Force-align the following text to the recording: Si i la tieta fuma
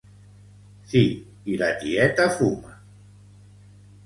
Si 0.93 1.03
i 1.51 1.57
la 1.63 1.69
tieta 1.83 2.27
fuma 2.41 2.75